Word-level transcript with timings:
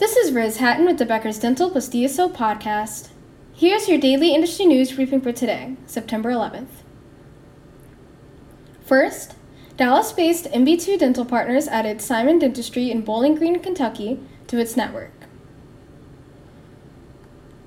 This 0.00 0.16
is 0.16 0.32
Riz 0.32 0.56
Hatton 0.56 0.86
with 0.86 0.96
the 0.96 1.04
Becker's 1.04 1.38
Dental 1.38 1.68
Plus 1.68 1.90
podcast. 1.90 3.10
Here's 3.52 3.86
your 3.86 3.98
daily 3.98 4.34
industry 4.34 4.64
news 4.64 4.92
briefing 4.92 5.20
for 5.20 5.30
today, 5.30 5.76
September 5.84 6.30
11th. 6.30 6.80
First, 8.82 9.34
Dallas 9.76 10.10
based 10.12 10.46
MB2 10.46 10.98
Dental 10.98 11.26
Partners 11.26 11.68
added 11.68 12.00
Simon 12.00 12.38
Dentistry 12.38 12.90
in 12.90 13.02
Bowling 13.02 13.34
Green, 13.34 13.60
Kentucky 13.60 14.18
to 14.46 14.58
its 14.58 14.74
network. 14.74 15.12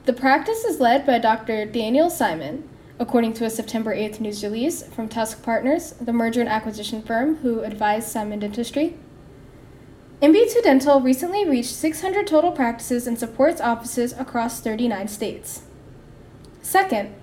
The 0.05 0.13
practice 0.13 0.63
is 0.63 0.79
led 0.79 1.05
by 1.05 1.19
Dr. 1.19 1.67
Daniel 1.67 2.09
Simon, 2.09 2.67
according 2.97 3.33
to 3.33 3.45
a 3.45 3.49
September 3.51 3.95
8th 3.95 4.19
news 4.19 4.43
release 4.43 4.81
from 4.81 5.07
Tusk 5.07 5.43
Partners, 5.43 5.91
the 6.01 6.11
merger 6.11 6.39
and 6.39 6.49
acquisition 6.49 7.03
firm 7.03 7.35
who 7.35 7.59
advised 7.59 8.09
Simon 8.09 8.39
Dentistry. 8.39 8.95
MB2 10.23 10.63
Dental 10.63 11.01
recently 11.01 11.45
reached 11.45 11.75
600 11.75 12.25
total 12.25 12.53
practices 12.53 13.07
and 13.07 13.19
supports 13.19 13.59
offices 13.59 14.13
across 14.13 14.61
39 14.61 15.09
states. 15.09 15.63
Second, 16.61 17.13